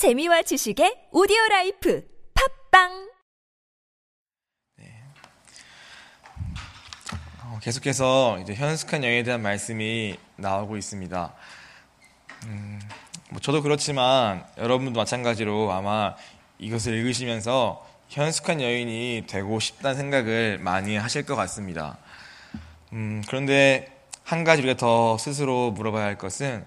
재미와 0.00 0.40
지식의 0.40 1.08
오디오 1.12 1.36
life 1.50 2.02
팟빵 2.70 3.10
어, 7.44 7.58
계속해서 7.60 8.38
이제 8.40 8.54
현숙한 8.54 9.04
여인에 9.04 9.24
대한 9.24 9.42
말씀이 9.42 10.16
나오고 10.36 10.78
있습니다. 10.78 11.34
음, 12.46 12.80
뭐 13.28 13.40
저도 13.42 13.60
그렇지만 13.60 14.42
여러분도 14.56 14.98
마찬가지로 14.98 15.70
아마 15.70 16.16
이것을 16.58 16.94
읽으시면서 16.94 17.86
현숙한 18.08 18.62
여인이 18.62 19.24
되고 19.28 19.60
싶다는 19.60 19.98
생각을 19.98 20.60
많이 20.60 20.96
하실 20.96 21.26
것 21.26 21.36
같습니다. 21.36 21.98
음, 22.94 23.22
그런데 23.28 24.00
한 24.24 24.44
가지 24.44 24.62
우리가 24.62 24.78
더 24.78 25.18
스스로 25.18 25.72
물어봐야 25.72 26.06
할 26.06 26.16
것은 26.16 26.64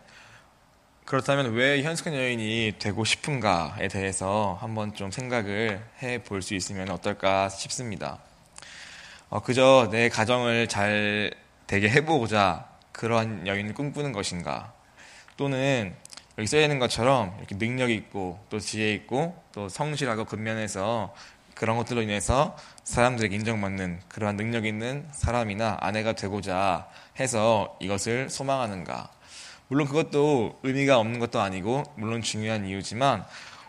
그렇다면 1.05 1.53
왜 1.53 1.83
현숙한 1.83 2.13
여인이 2.13 2.75
되고 2.79 3.03
싶은가에 3.03 3.87
대해서 3.89 4.57
한번 4.61 4.93
좀 4.93 5.11
생각을 5.11 5.83
해 6.01 6.17
볼 6.19 6.41
수 6.41 6.55
있으면 6.55 6.89
어떨까 6.89 7.49
싶습니다. 7.49 8.19
어, 9.29 9.41
그저 9.41 9.89
내 9.91 10.07
가정을 10.09 10.67
잘 10.67 11.33
되게 11.67 11.89
해보고자 11.89 12.67
그런 12.91 13.45
여인을 13.45 13.73
꿈꾸는 13.73 14.13
것인가? 14.13 14.73
또는 15.35 15.93
여기 16.37 16.47
써 16.47 16.59
있는 16.59 16.79
것처럼 16.79 17.35
이렇게 17.39 17.57
능력 17.57 17.89
있고 17.91 18.39
또 18.49 18.59
지혜 18.59 18.93
있고 18.93 19.35
또 19.51 19.67
성실하고 19.69 20.25
근면해서 20.25 21.13
그런 21.53 21.77
것들로 21.77 22.01
인해서 22.01 22.55
사람들에게 22.83 23.35
인정받는 23.35 24.01
그러한 24.07 24.37
능력 24.37 24.65
있는 24.65 25.07
사람이나 25.11 25.77
아내가 25.81 26.13
되고자 26.13 26.87
해서 27.19 27.77
이것을 27.79 28.29
소망하는가? 28.29 29.09
물론 29.67 29.87
그것도 29.87 30.59
의미가 30.63 30.97
없는 30.97 31.19
것도 31.19 31.39
아니고 31.39 31.83
물론 31.95 32.21
중요한 32.21 32.65
이유지만 32.65 33.25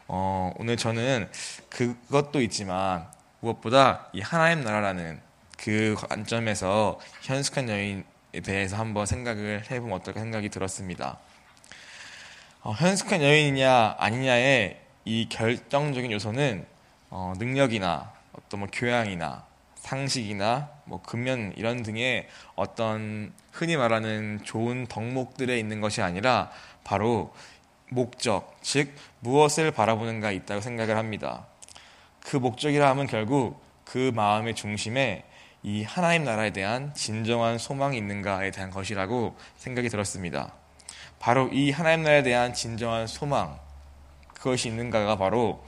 어, 0.06 0.52
오늘 0.58 0.76
저는 0.76 1.30
그것도 1.70 2.42
있지만 2.42 3.06
무엇보다 3.40 4.08
이 4.12 4.20
하나님 4.20 4.64
나라라는 4.64 5.20
그 5.56 5.94
관점에서 5.96 6.98
현숙한 7.22 7.68
여인에 7.68 8.04
대해서 8.42 8.76
한번 8.76 9.06
생각을 9.06 9.70
해보면 9.70 9.96
어떨까 9.96 10.20
생각이 10.20 10.48
들었습니다. 10.48 11.18
어, 12.62 12.72
현숙한 12.72 13.22
여인이냐 13.22 13.96
아니냐의 13.98 14.80
이 15.04 15.28
결정적인 15.28 16.10
요소는 16.12 16.66
어, 17.10 17.34
능력이나 17.38 18.12
어떤 18.32 18.60
뭐 18.60 18.68
교양이나 18.72 19.44
상식이나 19.84 20.70
뭐 20.86 21.02
근면 21.02 21.52
이런 21.56 21.82
등의 21.82 22.26
어떤 22.54 23.32
흔히 23.52 23.76
말하는 23.76 24.40
좋은 24.42 24.86
덕목들에 24.86 25.58
있는 25.58 25.82
것이 25.82 26.00
아니라 26.00 26.50
바로 26.84 27.34
목적, 27.90 28.56
즉 28.62 28.94
무엇을 29.20 29.72
바라보는가 29.72 30.32
있다고 30.32 30.62
생각을 30.62 30.96
합니다. 30.96 31.46
그 32.20 32.38
목적이라 32.38 32.88
하면 32.90 33.06
결국 33.06 33.62
그 33.84 34.10
마음의 34.14 34.54
중심에 34.54 35.24
이 35.62 35.84
하나님 35.84 36.24
나라에 36.24 36.50
대한 36.50 36.94
진정한 36.94 37.58
소망이 37.58 37.98
있는가에 37.98 38.52
대한 38.52 38.70
것이라고 38.70 39.36
생각이 39.56 39.90
들었습니다. 39.90 40.52
바로 41.18 41.48
이 41.52 41.70
하나님 41.70 42.04
나라에 42.04 42.22
대한 42.22 42.54
진정한 42.54 43.06
소망, 43.06 43.58
그것이 44.32 44.68
있는가가 44.68 45.16
바로 45.18 45.62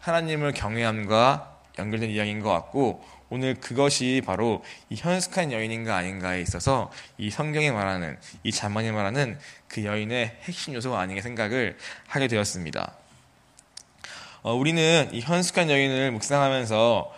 하나님을 0.00 0.52
경외함과 0.52 1.60
연결된 1.78 2.10
이야기인 2.10 2.40
것 2.40 2.50
같고 2.50 3.02
오늘 3.30 3.54
그것이 3.54 4.22
바로 4.24 4.62
이 4.90 4.96
현숙한 4.96 5.52
여인인가 5.52 5.96
아닌가에 5.96 6.40
있어서 6.42 6.90
이 7.18 7.30
성경에 7.30 7.70
말하는 7.70 8.18
이 8.42 8.52
자만이 8.52 8.90
말하는 8.92 9.38
그 9.66 9.84
여인의 9.84 10.38
핵심 10.42 10.74
요소가 10.74 11.00
아닌가 11.00 11.22
생각을 11.22 11.76
하게 12.06 12.28
되었습니다. 12.28 12.94
어, 14.42 14.54
우리는 14.54 15.08
이 15.12 15.20
현숙한 15.20 15.70
여인을 15.70 16.12
묵상하면서 16.12 17.12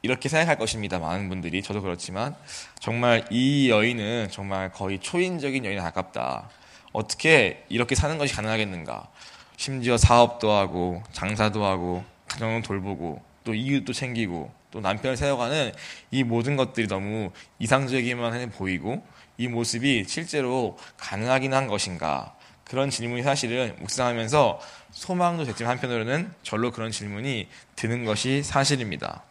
이렇게 0.00 0.28
생각할 0.28 0.58
것입니다. 0.58 0.98
많은 0.98 1.28
분들이 1.28 1.62
저도 1.62 1.82
그렇지만 1.82 2.34
정말 2.80 3.24
이 3.30 3.70
여인은 3.70 4.30
정말 4.30 4.72
거의 4.72 4.98
초인적인 4.98 5.64
여인에 5.64 5.80
가깝다. 5.80 6.48
어떻게 6.92 7.64
이렇게 7.68 7.94
사는 7.94 8.18
것이 8.18 8.34
가능하겠는가? 8.34 9.08
심지어 9.56 9.96
사업도 9.96 10.50
하고 10.50 11.02
장사도 11.12 11.64
하고 11.64 12.02
가정을 12.28 12.62
돌보고 12.62 13.22
또 13.44 13.54
이웃도 13.54 13.92
챙기고 13.92 14.50
또 14.72 14.80
남편을 14.80 15.16
세워가는 15.16 15.72
이 16.10 16.24
모든 16.24 16.56
것들이 16.56 16.88
너무 16.88 17.30
이상적이기만 17.60 18.34
해 18.34 18.50
보이고 18.50 19.06
이 19.38 19.46
모습이 19.46 20.04
실제로 20.08 20.76
가능하긴 20.96 21.54
한 21.54 21.68
것인가? 21.68 22.34
그런 22.64 22.90
질문이 22.90 23.22
사실은 23.22 23.76
묵상하면서 23.80 24.60
소망도 24.92 25.44
됐지만 25.44 25.72
한편으로는 25.72 26.32
절로 26.42 26.72
그런 26.72 26.90
질문이 26.90 27.48
드는 27.76 28.04
것이 28.04 28.42
사실입니다. 28.42 29.22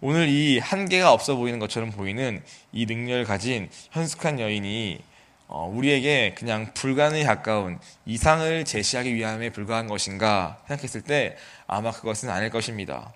오늘 0.00 0.28
이 0.28 0.58
한계가 0.58 1.12
없어 1.12 1.36
보이는 1.36 1.58
것처럼 1.58 1.90
보이는 1.90 2.42
이 2.72 2.84
능력을 2.84 3.24
가진 3.24 3.70
현숙한 3.92 4.40
여인이 4.40 5.00
어, 5.48 5.70
우리에게 5.72 6.34
그냥 6.36 6.74
불가능에 6.74 7.22
가까운 7.22 7.78
이상을 8.04 8.64
제시하기 8.64 9.14
위함에 9.14 9.50
불과한 9.50 9.86
것인가 9.86 10.58
생각했을 10.66 11.02
때 11.02 11.36
아마 11.66 11.92
그것은 11.92 12.28
아닐 12.28 12.50
것입니다. 12.50 13.12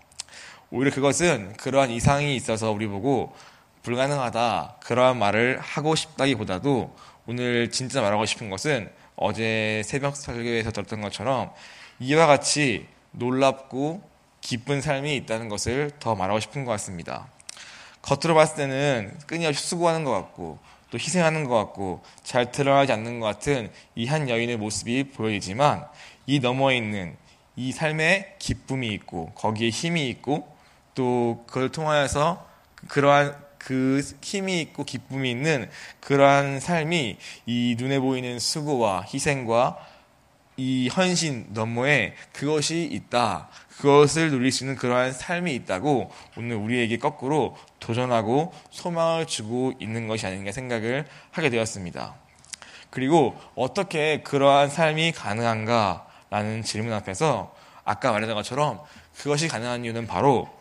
오히려 0.70 0.92
그것은 0.92 1.54
그러한 1.54 1.90
이상이 1.90 2.36
있어서 2.36 2.70
우리 2.70 2.86
보고 2.86 3.34
불가능하다 3.82 4.76
그러한 4.80 5.18
말을 5.18 5.58
하고 5.60 5.94
싶다기보다도 5.94 6.94
오늘 7.26 7.70
진짜 7.70 8.00
말하고 8.00 8.24
싶은 8.26 8.50
것은 8.50 8.90
어제 9.16 9.82
새벽 9.84 10.16
설교에서 10.16 10.70
들었던 10.70 11.00
것처럼 11.00 11.50
이와 11.98 12.26
같이 12.26 12.86
놀랍고 13.12 14.02
기쁜 14.40 14.80
삶이 14.80 15.16
있다는 15.16 15.48
것을 15.48 15.90
더 15.98 16.14
말하고 16.14 16.40
싶은 16.40 16.64
것 16.64 16.70
같습니다. 16.72 17.28
겉으로 18.02 18.34
봤을 18.34 18.56
때는 18.56 19.18
끊임없이 19.26 19.66
수고하는 19.66 20.04
것 20.04 20.12
같고 20.12 20.58
또 20.90 20.98
희생하는 20.98 21.44
것 21.44 21.56
같고 21.56 22.02
잘 22.22 22.50
드러나지 22.50 22.92
않는 22.92 23.20
것 23.20 23.26
같은 23.26 23.70
이 23.96 24.06
한 24.06 24.28
여인의 24.28 24.56
모습이 24.56 25.10
보여지지만 25.10 25.84
이 26.26 26.38
너머에 26.40 26.76
있는 26.76 27.16
이 27.56 27.72
삶에 27.72 28.36
기쁨이 28.38 28.88
있고 28.88 29.32
거기에 29.34 29.68
힘이 29.68 30.08
있고 30.08 30.48
또 31.00 31.42
그걸 31.46 31.70
통하여서 31.70 32.46
그러한 32.88 33.34
그 33.56 34.02
힘이 34.20 34.60
있고 34.60 34.84
기쁨이 34.84 35.30
있는 35.30 35.70
그러한 36.00 36.60
삶이 36.60 37.16
이 37.46 37.76
눈에 37.78 37.98
보이는 38.00 38.38
수고와 38.38 39.06
희생과 39.10 39.78
이 40.58 40.90
헌신 40.94 41.46
너머에 41.54 42.14
그것이 42.34 42.82
있다. 42.84 43.48
그것을 43.78 44.28
누릴 44.28 44.52
수 44.52 44.64
있는 44.64 44.76
그러한 44.76 45.14
삶이 45.14 45.54
있다고 45.54 46.10
오늘 46.36 46.56
우리에게 46.56 46.98
거꾸로 46.98 47.56
도전하고 47.78 48.52
소망을 48.70 49.26
주고 49.26 49.72
있는 49.80 50.06
것이 50.06 50.26
아닌가 50.26 50.52
생각을 50.52 51.06
하게 51.30 51.48
되었습니다. 51.48 52.14
그리고 52.90 53.40
어떻게 53.54 54.20
그러한 54.20 54.68
삶이 54.68 55.12
가능한가라는 55.12 56.62
질문 56.62 56.92
앞에서 56.92 57.54
아까 57.84 58.12
말했던 58.12 58.36
것처럼 58.36 58.80
그것이 59.16 59.48
가능한 59.48 59.86
이유는 59.86 60.06
바로 60.06 60.59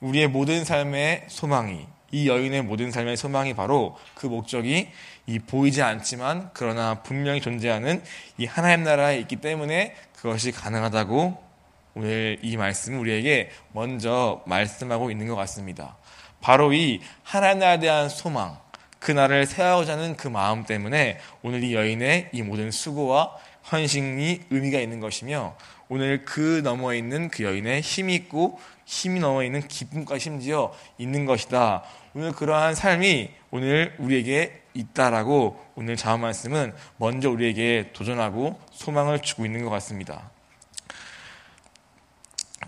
우리의 0.00 0.28
모든 0.28 0.64
삶의 0.64 1.24
소망이 1.28 1.86
이 2.12 2.28
여인의 2.28 2.62
모든 2.62 2.90
삶의 2.90 3.16
소망이 3.16 3.54
바로 3.54 3.96
그 4.14 4.26
목적이 4.26 4.88
이 5.26 5.38
보이지 5.38 5.82
않지만 5.82 6.50
그러나 6.54 7.02
분명히 7.02 7.40
존재하는 7.40 8.02
이 8.36 8.46
하나님 8.46 8.82
나라에 8.82 9.18
있기 9.20 9.36
때문에 9.36 9.94
그것이 10.16 10.50
가능하다고 10.52 11.50
오늘 11.94 12.38
이 12.42 12.56
말씀은 12.56 12.98
우리에게 12.98 13.50
먼저 13.72 14.42
말씀하고 14.46 15.10
있는 15.10 15.28
것 15.28 15.36
같습니다. 15.36 15.96
바로 16.40 16.72
이 16.72 17.00
하나님 17.22 17.60
나라에 17.60 17.78
대한 17.78 18.08
소망, 18.08 18.58
그 18.98 19.12
나라를 19.12 19.46
세워가자 19.46 19.94
하는 19.94 20.16
그 20.16 20.28
마음 20.28 20.64
때문에 20.64 21.18
오늘 21.42 21.62
이 21.62 21.74
여인의 21.74 22.30
이 22.32 22.42
모든 22.42 22.70
수고와 22.70 23.36
헌신이 23.70 24.42
의미가 24.50 24.80
있는 24.80 25.00
것이며 25.00 25.56
오늘 25.90 26.24
그 26.24 26.60
너머에 26.62 26.98
있는 26.98 27.28
그 27.28 27.42
여인의 27.42 27.80
힘이 27.80 28.14
있고 28.14 28.60
힘이 28.86 29.18
넘어 29.18 29.42
있는 29.42 29.66
기쁨까지 29.66 30.20
심지어 30.20 30.72
있는 30.98 31.26
것이다. 31.26 31.82
오늘 32.14 32.30
그러한 32.30 32.76
삶이 32.76 33.30
오늘 33.50 33.96
우리에게 33.98 34.62
있다라고 34.72 35.60
오늘 35.74 35.96
자음 35.96 36.20
말씀은 36.20 36.72
먼저 36.96 37.28
우리에게 37.28 37.90
도전하고 37.92 38.60
소망을 38.70 39.20
주고 39.20 39.44
있는 39.44 39.64
것 39.64 39.70
같습니다. 39.70 40.30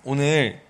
오늘 0.02 0.60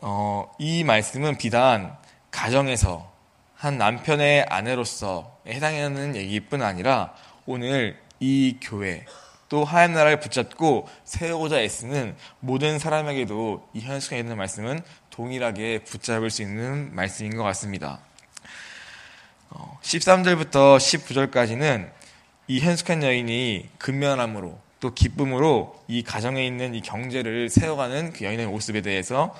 어, 0.00 0.50
이 0.58 0.82
말씀은 0.82 1.36
비단 1.36 1.94
가정에서 2.30 3.12
한 3.54 3.76
남편의 3.76 4.46
아내로서 4.48 5.40
해당하는 5.46 6.16
얘기뿐 6.16 6.62
아니라 6.62 7.14
오늘 7.44 8.00
이 8.18 8.56
교회 8.62 9.04
또 9.48 9.64
하나님 9.64 9.94
나라를 9.94 10.20
붙잡고 10.20 10.88
세우고자 11.04 11.60
애쓰는 11.60 12.16
모든 12.40 12.78
사람에게도 12.78 13.68
이 13.74 13.80
현숙에 13.80 14.18
있는 14.18 14.36
말씀은 14.36 14.80
동일하게 15.10 15.84
붙잡을 15.84 16.30
수 16.30 16.42
있는 16.42 16.94
말씀인 16.94 17.36
것 17.36 17.42
같습니다. 17.44 18.00
13절부터 19.82 20.56
어, 20.56 20.76
19절까지는 20.78 21.90
이 22.48 22.60
현숙한 22.60 23.02
여인이 23.02 23.70
근면함으로 23.78 24.58
또또 24.80 24.94
기쁨으로 24.94 25.82
이 25.88 26.02
가정에 26.02 26.46
있는 26.46 26.74
이 26.74 26.80
경제를 26.80 27.48
세워가는 27.48 28.12
그 28.12 28.24
여인의 28.24 28.46
모습에 28.46 28.82
대해서 28.82 29.34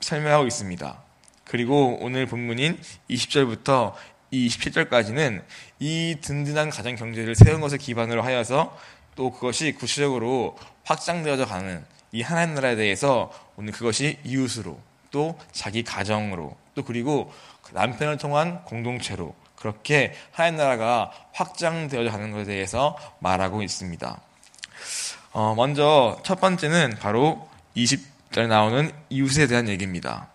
설명하고 0.00 0.46
있습니다. 0.46 1.02
그리고 1.44 1.98
오늘 2.00 2.26
본문인 2.26 2.78
20절부터 3.10 3.94
27절까지는 4.32 5.42
이 5.78 6.16
든든한 6.20 6.70
가정 6.70 6.96
경제를 6.96 7.34
세운 7.34 7.60
것을 7.60 7.78
기반으로 7.78 8.22
하여서 8.22 8.76
또 9.14 9.30
그것이 9.30 9.72
구체적으로 9.72 10.56
확장되어져 10.84 11.46
가는 11.46 11.84
이 12.12 12.22
하나님 12.22 12.54
나라에 12.54 12.76
대해서 12.76 13.32
오늘 13.56 13.72
그것이 13.72 14.18
이웃으로 14.24 14.78
또 15.10 15.38
자기 15.52 15.82
가정으로 15.82 16.56
또 16.74 16.84
그리고 16.84 17.32
남편을 17.72 18.18
통한 18.18 18.64
공동체로 18.64 19.34
그렇게 19.56 20.14
하나님 20.32 20.58
나라가 20.58 21.12
확장되어져 21.32 22.10
가는 22.10 22.32
것에 22.32 22.44
대해서 22.44 22.96
말하고 23.20 23.62
있습니다. 23.62 24.20
어, 25.32 25.54
먼저 25.54 26.20
첫 26.24 26.40
번째는 26.40 26.96
바로 27.00 27.48
20절 27.76 28.48
나오는 28.48 28.92
이웃에 29.08 29.46
대한 29.46 29.68
얘기입니다. 29.68 30.28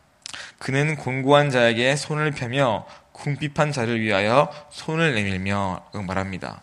그는 0.57 0.95
곤고한 0.95 1.51
자에게 1.51 1.95
손을 1.95 2.31
펴며 2.31 2.85
궁핍한 3.11 3.71
자를 3.71 4.01
위하여 4.01 4.51
손을 4.71 5.13
내밀며 5.13 5.83
말합니다. 5.93 6.61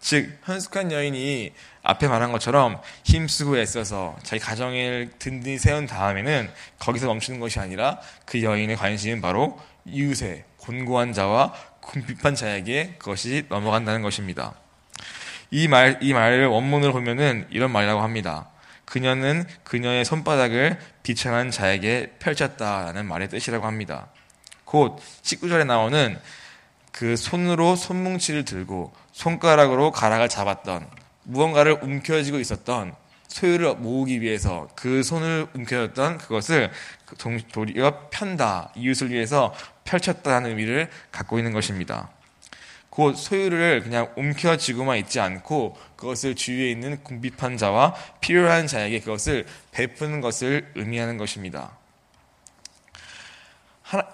즉 0.00 0.38
현숙한 0.44 0.92
여인이 0.92 1.52
앞에 1.82 2.08
말한 2.08 2.32
것처럼 2.32 2.80
힘쓰고 3.04 3.58
애써서 3.58 4.16
자기 4.22 4.42
가정을 4.42 5.12
든든히 5.18 5.58
세운 5.58 5.86
다음에는 5.86 6.50
거기서 6.78 7.06
멈추는 7.06 7.38
것이 7.38 7.60
아니라 7.60 8.00
그 8.24 8.42
여인의 8.42 8.76
관심은 8.76 9.20
바로 9.20 9.60
이웃의 9.84 10.44
곤고한 10.56 11.12
자와 11.12 11.52
궁핍한 11.80 12.34
자에게 12.34 12.96
그것이 12.98 13.46
넘어간다는 13.48 14.02
것입니다. 14.02 14.54
이 15.50 15.68
말, 15.68 15.98
이 16.00 16.12
말을 16.12 16.46
원문으로 16.46 16.92
보면은 16.92 17.46
이런 17.50 17.70
말이라고 17.70 18.00
합니다. 18.00 18.48
그녀는 18.84 19.44
그녀의 19.64 20.04
손바닥을 20.04 20.78
비천한 21.02 21.50
자에게 21.50 22.14
펼쳤다라는 22.18 23.06
말의 23.06 23.28
뜻이라고 23.28 23.66
합니다. 23.66 24.08
곧 24.64 25.00
19절에 25.22 25.66
나오는 25.66 26.18
그 26.92 27.16
손으로 27.16 27.76
손뭉치를 27.76 28.44
들고 28.44 28.92
손가락으로 29.20 29.90
가락을 29.92 30.30
잡았던 30.30 30.88
무언가를 31.24 31.78
움켜쥐고 31.82 32.38
있었던 32.40 32.94
소유를 33.28 33.74
모으기 33.74 34.22
위해서 34.22 34.66
그 34.74 35.02
손을 35.02 35.46
움켜쥐었던 35.54 36.18
그것을 36.18 36.70
그 37.04 37.16
도리어 37.52 38.08
편다 38.08 38.72
이웃을 38.74 39.10
위해서 39.10 39.54
펼쳤다는 39.84 40.50
의미를 40.50 40.88
갖고 41.12 41.38
있는 41.38 41.52
것입니다. 41.52 42.08
곧 42.88 43.14
소유를 43.14 43.82
그냥 43.82 44.10
움켜쥐고만 44.16 44.96
있지 44.98 45.20
않고 45.20 45.76
그것을 45.96 46.34
주위에 46.34 46.70
있는 46.70 47.04
궁핍한 47.04 47.58
자와 47.58 47.94
필요한 48.20 48.66
자에게 48.66 49.00
그것을 49.00 49.46
베푸는 49.72 50.22
것을 50.22 50.72
의미하는 50.76 51.18
것입니다. 51.18 51.76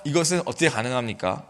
이것은 0.04 0.40
어떻게 0.40 0.68
가능합니까? 0.68 1.46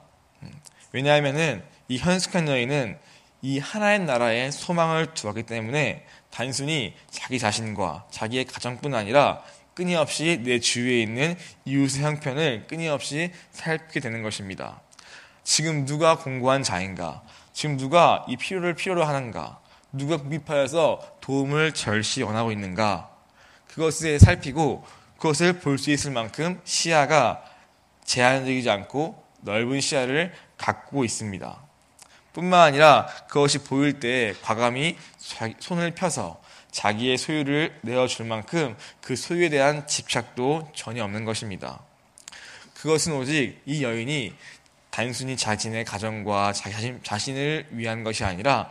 왜냐하면은 0.93 1.65
이 1.89 1.97
현숙한 1.97 2.49
여인은 2.49 2.99
이 3.43 3.59
하나의 3.59 4.01
나라에 4.01 4.51
소망을 4.51 5.15
두었기 5.15 5.45
때문에 5.45 6.07
단순히 6.31 6.95
자기 7.11 7.39
자신과 7.39 8.07
자기의 8.11 8.47
가정뿐 8.47 8.95
아니라 8.95 9.43
끊임없이 9.75 10.41
내 10.43 10.59
주위에 10.59 11.03
있는 11.03 11.37
이웃의 11.67 12.03
형편을 12.03 12.67
끊임없이 12.67 13.31
살피게 13.53 14.01
되는 14.01 14.23
것입니다. 14.23 14.81
지금 15.45 15.85
누가 15.85 16.17
공고한 16.17 16.63
자인가? 16.63 17.23
지금 17.53 17.77
누가 17.77 18.25
이 18.29 18.37
필요를 18.37 18.75
필요로 18.75 19.05
하는가? 19.05 19.61
누가 19.93 20.17
궁핍하여서 20.17 21.19
도움을 21.21 21.73
절시 21.73 22.23
원하고 22.23 22.53
있는가? 22.53 23.11
그것을 23.69 24.19
살피고 24.19 24.85
그것을 25.19 25.61
볼 25.61 25.79
수 25.79 25.91
있을 25.91 26.11
만큼 26.11 26.61
시야가 26.65 27.43
제한적이지 28.05 28.69
않고 28.71 29.23
넓은 29.43 29.81
시야를 29.81 30.33
갖고 30.57 31.05
있습니다. 31.05 31.66
뿐만 32.37 32.61
아니라 32.61 33.07
그것이 33.29 33.65
보일 33.65 33.99
때 33.99 34.35
과감히 34.43 34.99
손을 35.59 35.93
펴서 35.93 36.39
자기의 36.71 37.17
소유를 37.17 37.79
내어줄 37.81 38.27
만큼 38.27 38.77
그 39.01 39.17
소유에 39.17 39.49
대한 39.49 39.87
집착도 39.87 40.71
전혀 40.75 41.03
없는 41.03 41.25
것입니다. 41.25 41.81
그것은 42.75 43.15
오직 43.15 43.63
이 43.65 43.83
여인이 43.83 44.35
단순히 44.91 45.39
자신의 45.39 45.87
가정과 45.87 46.53
자신, 46.53 47.01
자신을 47.03 47.69
위한 47.71 48.05
것이 48.05 48.23
아니라 48.23 48.69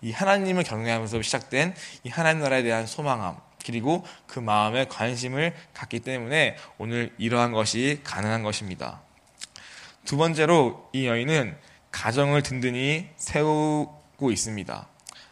이 0.00 0.12
하나님을 0.12 0.62
경외하면서 0.62 1.20
시작된 1.20 1.74
이 2.04 2.08
하나님 2.10 2.40
나라에 2.40 2.62
대한 2.62 2.86
소망함, 2.86 3.36
그리고 3.66 4.06
그 4.28 4.38
마음에 4.38 4.86
관심을 4.86 5.56
갖기 5.74 6.00
때문에 6.00 6.56
오늘 6.78 7.12
이러한 7.18 7.50
것이 7.50 8.00
가능한 8.04 8.44
것입니다. 8.44 9.00
두 10.04 10.16
번째로 10.16 10.88
이 10.92 11.08
여인은 11.08 11.56
가정을 11.90 12.42
든든히 12.42 13.08
세우고 13.16 14.30
있습니다. 14.30 14.88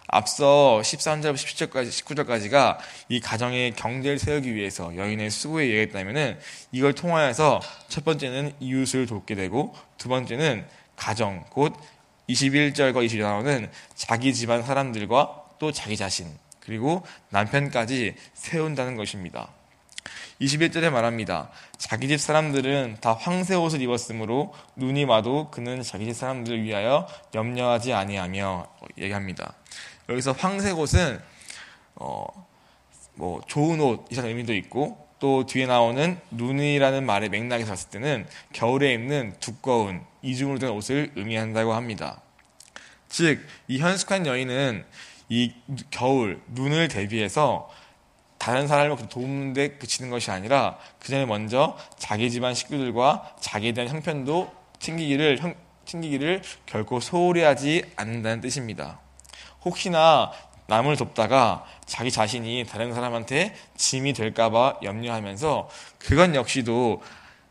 앞서 0.09 0.81
13절부터 0.83 1.35
17절까지, 1.35 1.89
19절까지가 1.89 2.79
이 3.09 3.21
가정의 3.21 3.73
경제를 3.73 4.19
세우기 4.19 4.55
위해서 4.55 4.95
여인의 4.95 5.31
수고에 5.31 5.67
얘기했다면 5.67 6.39
이걸 6.73 6.95
통하여서 6.95 7.61
첫 7.89 8.05
번째는 8.05 8.55
이웃을 8.61 9.07
돕게 9.07 9.35
되고 9.35 9.75
두 9.99 10.09
번째는 10.09 10.67
가정, 10.95 11.45
곧 11.51 11.75
21절과 12.29 13.05
22절 13.07 13.23
나오는 13.23 13.71
자기 13.95 14.33
집안 14.33 14.63
사람들과 14.63 15.43
또 15.59 15.73
자기 15.73 15.97
자신, 15.97 16.29
그리고 16.61 17.05
남편까지 17.31 18.15
세운다는 18.35 18.97
것입니다. 18.97 19.49
21절에 20.41 20.91
말합니다. 20.91 21.51
자기 21.79 22.09
집 22.09 22.21
사람들은 22.21 22.99
다 23.01 23.15
황새 23.15 23.55
옷을 23.55 23.81
입었으므로 23.81 24.53
눈이 24.77 25.05
와도 25.05 25.51
그는 25.51 25.83
자기 25.83 26.07
집 26.07 26.15
사람들을 26.15 26.63
위하여 26.63 27.07
염려하지 27.35 27.93
아니하며 27.93 28.67
얘기합니다. 28.99 29.55
여기서 30.09 30.33
황색 30.33 30.79
옷은 30.79 31.21
어, 31.97 32.27
뭐 33.15 33.41
좋은 33.47 33.81
옷이라는 33.81 34.31
의미도 34.31 34.55
있고 34.55 35.07
또 35.19 35.47
뒤에 35.47 35.67
나오는 35.67 36.19
눈이라는 36.31 37.07
말의 37.07 37.31
맥락에서 37.31 37.71
봤을 37.71 37.91
때는 37.91 38.27
겨울에 38.53 38.93
입는 38.93 39.35
두꺼운 39.41 40.05
이중으로 40.23 40.59
된 40.59 40.71
옷을 40.71 41.13
의미한다고 41.17 41.73
합니다. 41.73 42.21
즉, 43.09 43.41
이 43.69 43.79
현숙한 43.79 44.27
여인은 44.27 44.85
이 45.29 45.55
겨울, 45.91 46.43
눈을 46.49 46.89
대비해서 46.89 47.71
다른 48.47 48.69
사람을 48.69 48.97
도움데 49.09 49.71
그치는 49.71 50.09
것이 50.09 50.31
아니라 50.31 50.79
그 51.01 51.09
전에 51.09 51.27
먼저 51.27 51.77
자기 51.99 52.31
집안 52.31 52.55
식구들과 52.55 53.35
자기에 53.41 53.73
대한 53.73 53.91
형편도 53.91 54.53
챙기기를 54.79 55.57
챙기기를 55.85 56.43
결코 56.65 57.01
소홀히 57.01 57.43
하지 57.43 57.83
않는다는 57.97 58.41
뜻입니다. 58.41 59.01
혹시나 59.65 60.31
남을 60.69 60.97
돕다가 60.97 61.65
자기 61.87 62.13
자신이 62.13 62.65
다른 62.69 62.95
사람한테 62.95 63.53
짐이 63.77 64.13
될까봐 64.13 64.79
염려하면서 64.85 65.69
그건 65.99 66.37
역시도 66.37 67.03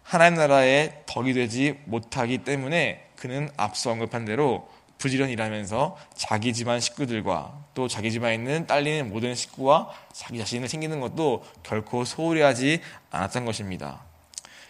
하나님 0.02 0.40
나라의 0.40 1.04
덕이 1.08 1.34
되지 1.34 1.78
못하기 1.84 2.46
때문에 2.46 3.06
그는 3.18 3.50
앞서 3.58 3.92
언급한 3.92 4.24
대로 4.24 4.70
부지런히 4.98 5.34
일하면서 5.34 5.98
자기 6.16 6.54
집안 6.54 6.80
식구들과 6.80 7.54
또 7.74 7.88
자기 7.88 8.12
집안에 8.12 8.36
있는 8.36 8.66
딸리는 8.68 9.10
모든 9.10 9.36
식구와 9.36 9.90
자기 10.14 10.40
자신을 10.40 10.68
챙기는 10.68 11.00
것도 11.00 11.44
결코 11.64 12.06
소홀히 12.06 12.42
하지 12.42 12.82
않았던 13.12 13.46
것입니다. 13.46 14.02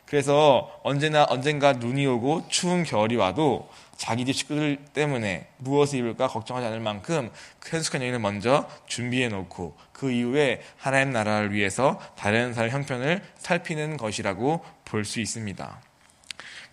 그래서 0.05 0.79
언제나 0.83 1.25
언젠가 1.29 1.73
눈이 1.73 2.05
오고 2.05 2.45
추운 2.49 2.83
겨울이 2.83 3.15
와도 3.15 3.69
자기 3.97 4.25
집 4.25 4.33
식구들 4.33 4.77
때문에 4.93 5.47
무엇을 5.57 5.99
입을까 5.99 6.27
걱정하지 6.27 6.67
않을 6.67 6.79
만큼 6.79 7.31
그 7.59 7.69
현숙한 7.71 8.01
여인을 8.01 8.19
먼저 8.19 8.69
준비해 8.87 9.29
놓고 9.29 9.75
그 9.93 10.11
이후에 10.11 10.61
하나님 10.77 11.11
나라를 11.11 11.53
위해서 11.53 11.99
다른 12.15 12.53
사람 12.53 12.71
형편을 12.71 13.23
살피는 13.37 13.97
것이라고 13.97 14.63
볼 14.83 15.05
수 15.05 15.19
있습니다. 15.21 15.81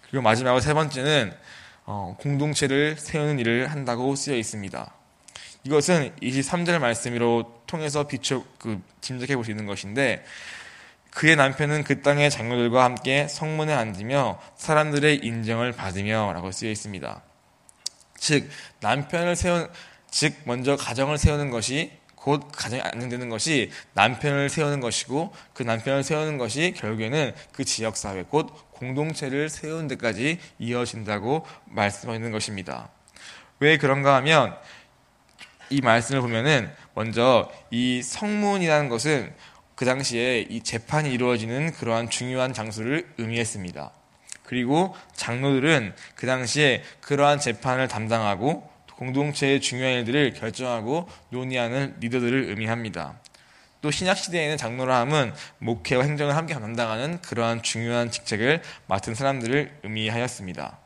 그리고 0.03 0.23
마지막으로 0.23 0.61
세 0.61 0.75
번째는 0.75 1.33
어, 1.33 1.35
공동체를 1.85 2.97
세우는 2.97 3.39
일을 3.39 3.71
한다고 3.71 4.15
쓰여 4.15 4.37
있습니다. 4.37 4.95
이것은 5.65 6.15
23절 6.21 6.79
말씀으로 6.79 7.63
통해서 7.67 8.07
비춰 8.07 8.43
그 8.59 8.81
짐작해 9.01 9.37
볼 9.37 9.45
수 9.45 9.51
있는 9.51 9.67
것인데 9.67 10.25
그의 11.11 11.37
남편은 11.37 11.85
그 11.85 12.01
땅의 12.03 12.31
장로들과 12.31 12.85
함께 12.85 13.29
성문에 13.29 13.73
앉으며 13.73 14.41
사람들의 14.57 15.19
인정을 15.19 15.73
받으며라고 15.73 16.51
쓰여 16.51 16.71
있습니다. 16.71 17.23
즉 18.17 18.49
남편을 18.81 19.37
세운 19.37 19.69
즉 20.11 20.35
먼저 20.45 20.77
가정을 20.77 21.19
세우는 21.19 21.51
것이 21.51 21.93
곧 22.15 22.51
가정이 22.53 22.81
안정되는 22.83 23.29
것이 23.29 23.71
남편을 23.95 24.49
세우는 24.49 24.81
것이고 24.81 25.35
그 25.55 25.65
남편을 25.65 26.03
세우는 26.03 26.39
것이 26.39 26.73
결국에는 26.77 27.35
그 27.53 27.65
지역 27.65 27.97
사회 27.97 28.23
곧 28.23 28.53
공동체를 28.83 29.49
세우는 29.49 29.87
데까지 29.87 30.41
이어진다고 30.59 31.47
말씀하는 31.67 32.33
것입니다. 32.33 32.89
왜 33.61 33.79
그런가 33.79 34.17
하면 34.17 34.57
이 35.71 35.81
말씀을 35.81 36.21
보면은 36.21 36.69
먼저 36.95 37.49
이 37.71 38.03
성문이라는 38.03 38.89
것은 38.89 39.33
그 39.77 39.85
당시에 39.85 40.41
이 40.41 40.65
재판이 40.65 41.13
이루어지는 41.13 41.73
그러한 41.73 42.11
중요한 42.11 42.53
장소를 42.53 43.09
의미했습니다. 43.19 43.93
그리고 44.43 44.97
장로들은 45.15 45.95
그 46.17 46.27
당시에 46.27 46.83
그러한 47.01 47.39
재판을 47.39 47.87
담당하고 47.87 48.69
공동체의 48.97 49.61
중요한 49.61 49.95
일들을 49.95 50.35
결정하고 50.35 51.09
논의하는 51.31 51.95
리더들을 52.01 52.49
의미합니다. 52.49 53.22
또 53.83 53.91
신약 53.91 54.17
시대에는 54.17 54.57
장로라 54.57 55.01
함은 55.01 55.35
목회와 55.59 56.05
행정을 56.05 56.37
함께 56.37 56.55
담당하는 56.55 57.21
그러한 57.21 57.63
중요한 57.63 58.11
직책을 58.11 58.63
맡은 58.87 59.15
사람들을 59.15 59.81
의미하였습니다. 59.83 60.79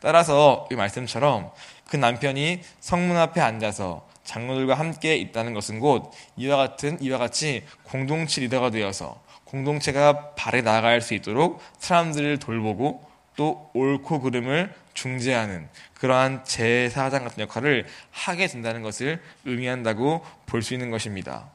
따라서 0.00 0.68
이 0.70 0.76
말씀처럼 0.76 1.50
그 1.88 1.96
남편이 1.96 2.62
성문 2.80 3.16
앞에 3.16 3.40
앉아서 3.40 4.08
장로들과 4.24 4.74
함께 4.74 5.16
있다는 5.16 5.52
것은 5.52 5.80
곧 5.80 6.12
이와 6.36 6.56
같은 6.56 6.96
이와 7.02 7.18
같이 7.18 7.64
공동체 7.82 8.40
리더가 8.40 8.70
되어서 8.70 9.20
공동체가 9.44 10.34
발에 10.34 10.62
나아갈 10.62 11.00
수 11.00 11.14
있도록 11.14 11.60
사람들을 11.80 12.38
돌보고 12.38 13.04
또 13.34 13.70
옳고 13.74 14.20
그름을 14.20 14.72
중재하는 14.94 15.68
그러한 15.94 16.44
제사장 16.44 17.24
같은 17.24 17.42
역할을 17.42 17.86
하게 18.12 18.46
된다는 18.46 18.82
것을 18.82 19.20
의미한다고 19.44 20.24
볼 20.46 20.62
수 20.62 20.72
있는 20.74 20.90
것입니다. 20.90 21.50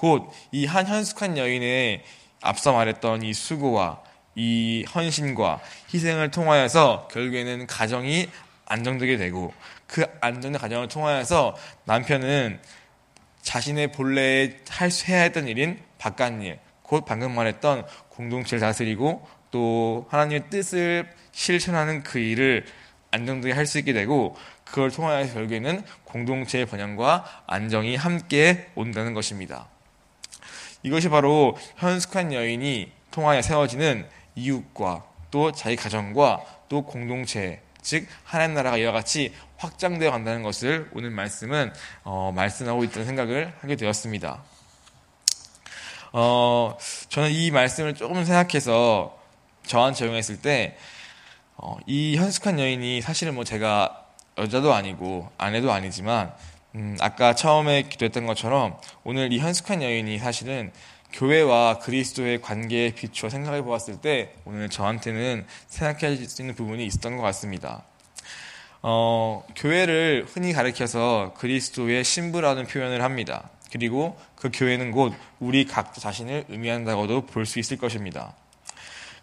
곧 0.00 0.32
이 0.52 0.64
한 0.64 0.86
현숙한 0.86 1.36
여인의 1.36 2.02
앞서 2.40 2.72
말했던 2.72 3.22
이 3.22 3.34
수고와 3.34 4.00
이 4.34 4.84
헌신과 4.94 5.60
희생을 5.92 6.30
통하여서 6.30 7.08
결국에는 7.12 7.66
가정이 7.66 8.28
안정되게 8.64 9.18
되고 9.18 9.52
그 9.86 10.06
안정된 10.22 10.58
가정을 10.58 10.88
통하여서 10.88 11.54
남편은 11.84 12.60
자신의 13.42 13.92
본래 13.92 14.56
할수 14.68 15.10
해야 15.10 15.22
했던 15.22 15.48
일인 15.48 15.78
바깥일, 15.98 16.58
곧 16.82 17.04
방금 17.04 17.34
말했던 17.34 17.86
공동체를 18.08 18.60
다스리고 18.60 19.26
또 19.50 20.06
하나님의 20.10 20.48
뜻을 20.48 21.10
실천하는 21.32 22.02
그 22.02 22.18
일을 22.18 22.64
안정되게 23.10 23.52
할 23.52 23.66
수 23.66 23.78
있게 23.78 23.92
되고 23.92 24.36
그걸 24.64 24.90
통하여서 24.90 25.34
결국에는 25.34 25.82
공동체의 26.04 26.66
번영과 26.66 27.42
안정이 27.46 27.96
함께 27.96 28.68
온다는 28.76 29.12
것입니다. 29.14 29.68
이것이 30.82 31.08
바로 31.08 31.56
현숙한 31.76 32.32
여인이 32.32 32.92
통하여 33.10 33.42
세워지는 33.42 34.08
이웃과 34.34 35.04
또 35.30 35.52
자기 35.52 35.76
가정과 35.76 36.40
또 36.68 36.82
공동체 36.82 37.62
즉 37.82 38.06
하나님 38.24 38.54
나라가 38.54 38.76
이와 38.76 38.92
같이 38.92 39.34
확장되어 39.56 40.10
간다는 40.10 40.42
것을 40.42 40.90
오늘 40.92 41.10
말씀은 41.10 41.72
어, 42.04 42.32
말씀하고 42.34 42.84
있다는 42.84 43.06
생각을 43.06 43.54
하게 43.60 43.76
되었습니다. 43.76 44.42
어, 46.12 46.76
저는 47.08 47.30
이 47.30 47.50
말씀을 47.50 47.94
조금 47.94 48.24
생각해서 48.24 49.18
저한 49.64 49.94
적용했을 49.94 50.40
때, 50.40 50.76
어, 51.56 51.76
이 51.86 52.16
현숙한 52.16 52.58
여인이 52.58 53.00
사실은 53.02 53.34
뭐 53.34 53.44
제가 53.44 54.06
여자도 54.38 54.74
아니고 54.74 55.30
아내도 55.38 55.72
아니지만, 55.72 56.34
음, 56.74 56.96
아까 57.00 57.34
처음에 57.34 57.82
기도했던 57.82 58.26
것처럼 58.26 58.76
오늘 59.04 59.32
이 59.32 59.38
현숙한 59.38 59.82
여인이 59.82 60.18
사실은 60.18 60.72
교회와 61.12 61.78
그리스도의 61.80 62.40
관계에 62.40 62.92
비추어 62.92 63.28
생각해 63.28 63.62
보았을 63.62 64.00
때 64.00 64.34
오늘 64.44 64.68
저한테는 64.70 65.44
생각할 65.66 66.16
수 66.16 66.42
있는 66.42 66.54
부분이 66.54 66.86
있었던 66.86 67.16
것 67.16 67.22
같습니다. 67.24 67.82
어, 68.82 69.44
교회를 69.56 70.26
흔히 70.28 70.52
가리켜서 70.52 71.34
그리스도의 71.36 72.04
신부라는 72.04 72.66
표현을 72.66 73.02
합니다. 73.02 73.50
그리고 73.72 74.18
그 74.36 74.50
교회는 74.52 74.92
곧 74.92 75.12
우리 75.40 75.64
각자 75.64 76.00
자신을 76.00 76.44
의미한다고도 76.48 77.26
볼 77.26 77.46
수 77.46 77.58
있을 77.58 77.76
것입니다. 77.76 78.34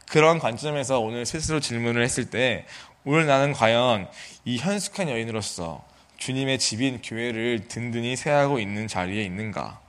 그런 0.10 0.40
관점에서 0.40 1.00
오늘 1.00 1.26
스스로 1.26 1.60
질문을 1.60 2.04
했을 2.04 2.30
때 2.30 2.66
오늘 3.04 3.26
나는 3.26 3.54
과연 3.54 4.08
이 4.46 4.58
현숙한 4.58 5.10
여인으로서 5.10 5.84
주님의 6.18 6.60
집인 6.60 7.02
교회를 7.02 7.68
든든히 7.68 8.16
세하고 8.16 8.60
있는 8.60 8.88
자리에 8.88 9.24
있는가? 9.24 9.80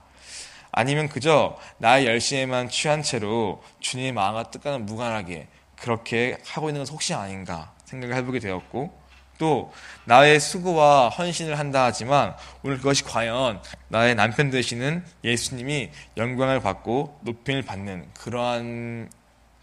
아니면 0.71 1.09
그저 1.09 1.57
나의 1.77 2.05
열심에만 2.05 2.69
취한 2.69 3.01
채로 3.01 3.63
주님의 3.79 4.13
마음과 4.13 4.51
뜻과는 4.51 4.85
무관하게 4.85 5.47
그렇게 5.75 6.37
하고 6.45 6.69
있는 6.69 6.81
것은 6.81 6.93
혹시 6.93 7.13
아닌가 7.13 7.73
생각을 7.85 8.15
해보게 8.15 8.39
되었고 8.39 8.97
또 9.39 9.73
나의 10.05 10.39
수고와 10.39 11.09
헌신을 11.09 11.57
한다 11.57 11.85
하지만 11.85 12.35
오늘 12.61 12.77
그것이 12.77 13.03
과연 13.03 13.61
나의 13.87 14.15
남편 14.15 14.51
되시는 14.51 15.03
예수님이 15.23 15.89
영광을 16.17 16.59
받고 16.59 17.19
높임을 17.23 17.63
받는 17.63 18.09
그러한 18.13 19.09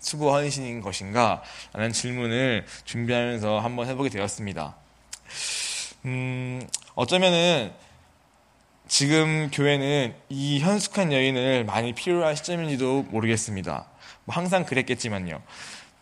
수고 0.01 0.33
헌신인 0.33 0.81
것인가? 0.81 1.43
라는 1.73 1.93
질문을 1.93 2.65
준비하면서 2.85 3.59
한번 3.59 3.89
해보게 3.89 4.09
되었습니다. 4.09 4.77
음, 6.07 6.63
어쩌면은 6.95 7.73
지금 8.87 9.51
교회는 9.53 10.15
이 10.29 10.61
현숙한 10.61 11.13
여인을 11.13 11.65
많이 11.65 11.93
필요한 11.95 12.37
시점인지도 12.37 13.07
모르겠습니다. 13.11 13.87
뭐 14.25 14.35
항상 14.35 14.65
그랬겠지만요. 14.65 15.43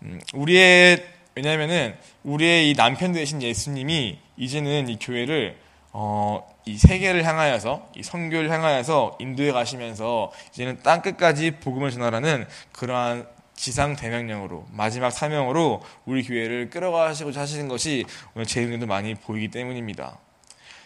음, 0.03 0.21
우리의 0.35 1.07
왜냐하면은 1.35 1.97
우리의 2.23 2.71
이 2.71 2.75
남편 2.75 3.13
되신 3.13 3.43
예수님이 3.43 4.19
이제는 4.37 4.91
이 4.91 4.99
교회를 4.99 5.57
어, 5.93 6.47
이 6.67 6.77
세계를 6.77 7.25
향하여서 7.25 7.89
이 7.97 8.03
선교를 8.03 8.51
향하여서 8.51 9.17
인도에 9.21 9.53
가시면서 9.53 10.33
이제는 10.53 10.81
땅 10.83 11.01
끝까지 11.01 11.53
복음을 11.53 11.91
전하라는 11.91 12.47
그러한 12.73 13.27
지상 13.55 13.97
대명령으로 13.97 14.67
마지막 14.73 15.11
사명으로 15.11 15.83
우리 16.05 16.23
교회를 16.25 16.71
끌어가시고자 16.71 17.41
하시는 17.41 17.69
것이 17.69 18.05
오늘 18.35 18.47
제 18.47 18.63
눈에도 18.63 18.87
많이 18.87 19.15
보이기 19.15 19.49
때문입니다. 19.49 20.19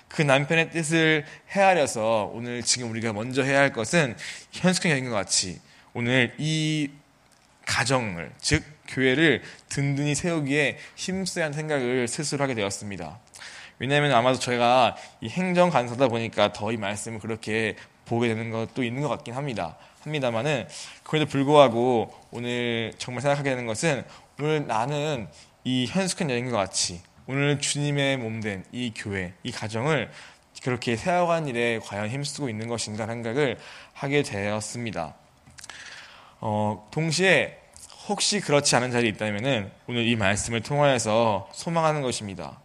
그 0.08 0.22
남편의 0.22 0.70
뜻을 0.70 1.24
헤아려서 1.50 2.30
오늘 2.32 2.62
지금 2.62 2.90
우리가 2.90 3.12
먼저 3.12 3.42
해야 3.42 3.60
할 3.60 3.72
것은 3.72 4.16
현숙한 4.52 4.92
여인과 4.92 5.10
같이 5.10 5.60
오늘 5.92 6.34
이 6.38 6.90
가정을 7.66 8.32
즉 8.40 8.64
교회를 8.88 9.42
든든히 9.68 10.14
세우기에 10.14 10.78
힘써야 10.96 11.46
하는 11.46 11.56
생각을 11.56 12.08
스스로 12.08 12.42
하게 12.42 12.54
되었습니다. 12.54 13.18
왜냐하면 13.78 14.12
아마도 14.12 14.38
저희가 14.38 14.96
이 15.20 15.28
행정 15.28 15.70
간사다 15.70 16.08
보니까 16.08 16.52
더 16.52 16.72
이 16.72 16.76
말씀을 16.76 17.20
그렇게 17.20 17.76
보게 18.08 18.28
되는 18.28 18.50
것도 18.50 18.82
있는 18.82 19.02
것 19.02 19.08
같긴 19.08 19.34
합니다. 19.34 19.76
합니다만은 20.02 20.66
그래도 21.04 21.26
불구하고 21.26 22.12
오늘 22.30 22.92
정말 22.98 23.22
생각하게 23.22 23.50
되는 23.50 23.66
것은 23.66 24.04
오늘 24.40 24.66
나는 24.66 25.28
이 25.64 25.86
현숙한 25.86 26.30
여인과 26.30 26.56
같이 26.56 27.02
오늘 27.26 27.60
주님의 27.60 28.16
몸된 28.16 28.64
이 28.72 28.92
교회, 28.96 29.34
이 29.42 29.52
가정을 29.52 30.10
그렇게 30.62 30.96
세워간 30.96 31.46
일에 31.46 31.78
과연 31.78 32.08
힘쓰고 32.08 32.48
있는 32.48 32.68
것인가 32.68 33.06
생각을 33.06 33.58
하게 33.92 34.22
되었습니다. 34.22 35.14
어, 36.40 36.88
동시에 36.90 37.58
혹시 38.08 38.40
그렇지 38.40 38.74
않은 38.76 38.90
자리에 38.90 39.10
있다면 39.10 39.70
오늘 39.86 40.06
이 40.06 40.16
말씀을 40.16 40.62
통하여서 40.62 41.50
소망하는 41.52 42.00
것입니다. 42.00 42.58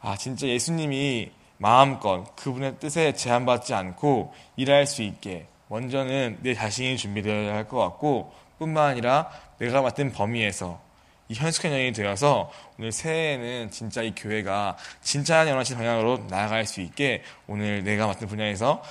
아, 0.00 0.16
진짜 0.16 0.46
예수님이 0.46 1.30
마음껏 1.58 2.24
그분의 2.36 2.76
뜻에 2.78 3.12
제한받지 3.14 3.74
않고 3.74 4.32
일할 4.56 4.86
수 4.86 5.02
있게 5.02 5.46
먼저는 5.68 6.38
내 6.42 6.54
자신이 6.54 6.96
준비되어야 6.96 7.54
할 7.54 7.66
것 7.68 7.78
같고 7.78 8.32
뿐만 8.58 8.90
아니라 8.90 9.30
내가 9.58 9.82
맡은 9.82 10.12
범위에서 10.12 10.80
이 11.28 11.34
현숙한 11.34 11.72
여인이 11.72 11.92
되어서 11.92 12.50
오늘 12.78 12.92
새해에는 12.92 13.70
진짜 13.70 14.02
이 14.02 14.14
교회가 14.14 14.76
진짜 15.02 15.48
연합신 15.48 15.76
방향으로 15.76 16.26
나아갈 16.30 16.64
수 16.66 16.80
있게 16.80 17.22
오늘 17.48 17.82
내가 17.82 18.06
맡은 18.06 18.28
분야에서 18.28 18.82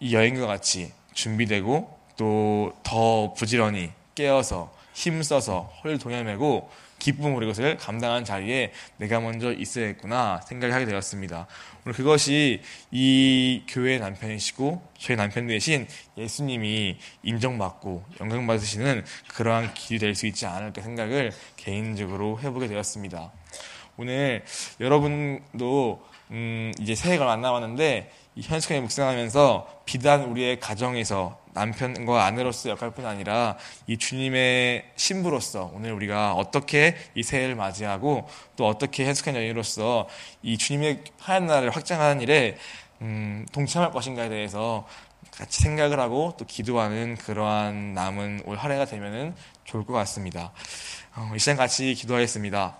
이 0.00 0.14
여인과 0.14 0.46
같이 0.46 0.92
준비되고 1.12 1.98
또 2.16 2.72
더 2.82 3.32
부지런히 3.34 3.90
깨어서 4.14 4.72
힘써서 4.94 5.70
헐 5.82 5.98
동여매고 5.98 6.70
기쁨으로 6.98 7.44
이것을 7.44 7.76
감당한 7.76 8.24
자리에 8.24 8.72
내가 8.96 9.20
먼저 9.20 9.52
있어야겠구나 9.52 10.40
생각을 10.46 10.74
하게 10.74 10.86
되었습니다. 10.86 11.46
오늘 11.84 11.94
그것이 11.94 12.62
이 12.90 13.62
교회의 13.68 13.98
남편이시고 13.98 14.82
저희 14.98 15.16
남편 15.16 15.46
대신 15.46 15.86
예수님이 16.16 16.96
인정받고 17.22 18.04
영광받으시는 18.20 19.04
그러한 19.28 19.74
길이 19.74 19.98
될 19.98 20.14
수 20.14 20.26
있지 20.26 20.46
않을까 20.46 20.80
생각을 20.80 21.32
개인적으로 21.56 22.40
해보게 22.40 22.68
되었습니다. 22.68 23.32
오늘 23.96 24.44
여러분도 24.80 26.00
음 26.30 26.72
이제 26.80 26.94
새해가 26.94 27.26
이 27.26 28.10
현숙하게 28.40 28.80
묵상하면서 28.80 29.82
비단 29.84 30.24
우리의 30.24 30.60
가정에서 30.60 31.38
남편과 31.52 32.24
아내로서 32.24 32.70
역할뿐 32.70 33.06
아니라 33.06 33.56
이 33.86 33.96
주님의 33.96 34.84
신부로서 34.96 35.70
오늘 35.72 35.92
우리가 35.92 36.32
어떻게 36.34 36.96
이 37.14 37.22
새해를 37.22 37.54
맞이하고 37.54 38.28
또 38.56 38.66
어떻게 38.66 39.06
해석한 39.06 39.36
여인으로서 39.36 40.08
이 40.42 40.58
주님의 40.58 41.04
하얀 41.20 41.46
나라를 41.46 41.70
확장하는 41.70 42.22
일에 42.22 42.56
음, 43.02 43.46
동참할 43.52 43.92
것인가에 43.92 44.28
대해서 44.28 44.86
같이 45.30 45.62
생각을 45.62 46.00
하고 46.00 46.34
또 46.38 46.44
기도하는 46.44 47.16
그러한 47.16 47.94
남은 47.94 48.42
올 48.46 48.56
한 48.56 48.72
해가 48.72 48.84
되면은 48.84 49.34
좋을 49.64 49.84
것 49.84 49.92
같습니다. 49.92 50.52
어, 51.16 51.32
이 51.34 51.38
시간 51.38 51.56
같이 51.56 51.94
기도하겠습니다. 51.94 52.76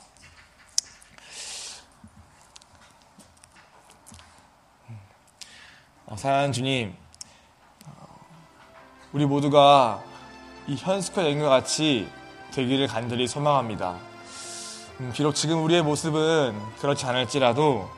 사랑하는 6.17 6.53
주님, 6.53 6.95
우리 9.13 9.25
모두가 9.25 10.03
이 10.67 10.77
현스커 10.77 11.25
여인과 11.25 11.49
같이 11.49 12.07
되기를 12.53 12.87
간절히 12.87 13.27
소망합니다. 13.27 13.97
음, 15.01 15.13
비록 15.15 15.35
지금 15.35 15.65
우리의 15.65 15.83
모습은 15.83 16.57
그렇지 16.79 17.07
않을지라도 17.07 17.89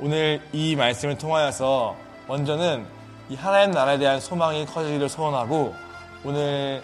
오늘 0.00 0.42
이 0.52 0.74
말씀을 0.74 1.16
통하여서 1.16 1.96
먼저는 2.26 2.84
이 3.30 3.36
하나님 3.36 3.70
나라에 3.70 3.98
대한 3.98 4.20
소망이 4.20 4.66
커지기를 4.66 5.08
소원하고 5.08 5.74
오늘 6.24 6.82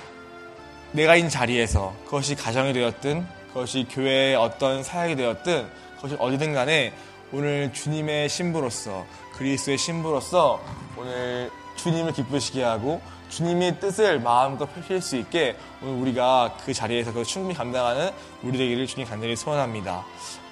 내가 0.92 1.16
있는 1.16 1.28
자리에서 1.28 1.92
그것이 2.04 2.36
가정이 2.36 2.72
되었든 2.72 3.26
그것이 3.48 3.86
교회의 3.90 4.36
어떤 4.36 4.82
사역이 4.82 5.16
되었든 5.16 5.68
그것이 5.96 6.16
어디든 6.18 6.54
간에 6.54 6.94
오늘 7.32 7.72
주님의 7.72 8.28
신부로서 8.28 9.04
그리스도의 9.36 9.78
신부로서 9.78 10.60
오늘 10.96 11.50
주님을 11.76 12.12
기쁘시게 12.12 12.62
하고 12.62 13.00
주님의 13.28 13.80
뜻을 13.80 14.20
마음껏 14.20 14.66
펼칠 14.66 15.00
수 15.02 15.16
있게 15.16 15.56
오늘 15.82 16.00
우리가 16.00 16.56
그 16.64 16.72
자리에서 16.72 17.12
그 17.12 17.24
충분히 17.24 17.54
감당하는 17.54 18.10
우리 18.42 18.56
되기를 18.56 18.86
주님 18.86 19.06
간절히 19.06 19.36
소원합니다. 19.36 20.04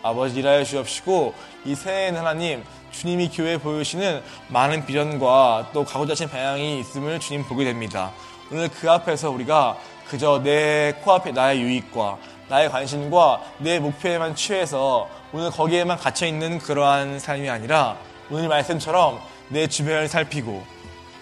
아버지 0.03 0.41
일하여 0.41 0.65
주옵시고 0.65 1.35
이 1.65 1.75
새해에는 1.75 2.21
하나님 2.21 2.63
주님이 2.91 3.31
교회에 3.31 3.57
보여주시는 3.59 4.23
많은 4.49 4.85
비전과 4.85 5.71
또 5.73 5.85
가고자 5.85 6.13
하신 6.13 6.29
방향이 6.29 6.81
있음을 6.81 7.21
주님 7.21 7.45
보게 7.45 7.65
됩니다. 7.65 8.13
오늘 8.53 8.69
그 8.69 8.91
앞에서 8.91 9.31
우리가 9.31 9.79
그저 10.09 10.43
내 10.43 10.93
코앞에 11.03 11.33
나의 11.33 11.63
유익과 11.63 12.19
나의 12.49 12.71
관심과 12.71 13.41
내 13.59 13.79
목표에만 13.79 14.37
취해서 14.37 15.09
오늘 15.33 15.51
거기에만 15.51 15.97
갇혀 15.97 16.27
있는 16.27 16.59
그러한 16.59 17.19
삶이 17.19 17.49
아니라 17.49 17.97
오늘 18.31 18.49
말씀처럼 18.49 19.21
내 19.49 19.67
주변을 19.67 20.09
살피고 20.09 20.65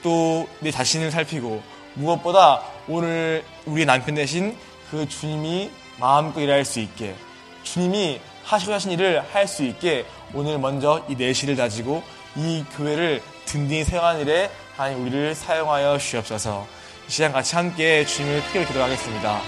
또 0.03 0.47
내 0.61 0.71
자신을 0.71 1.11
살피고 1.11 1.63
무엇보다 1.95 2.63
오늘 2.89 3.45
우리 3.67 3.85
남편 3.85 4.15
대신 4.15 4.57
그 4.91 5.09
주님이 5.09 5.71
마음껏 5.99 6.41
일할 6.41 6.65
수 6.65 6.81
있게 6.81 7.15
주님이 7.63 8.21
하시고 8.45 8.73
하신 8.73 8.91
일을 8.93 9.23
할 9.33 9.47
수 9.47 9.63
있게 9.65 10.05
오늘 10.35 10.59
먼저 10.59 11.05
이 11.09 11.15
내실을 11.15 11.57
다지고 11.57 12.03
이 12.37 12.65
교회를 12.77 13.23
든든히 13.45 13.85
세워가는 13.85 14.23
일에 14.23 14.51
하나님 14.77 15.03
우리를 15.03 15.35
사용하여 15.35 15.99
주옵소서 15.99 16.67
이 17.09 17.11
시간 17.11 17.33
같이 17.33 17.55
함께 17.55 18.05
주님을 18.07 18.43
크게 18.45 18.65
기도하겠습니다. 18.65 19.41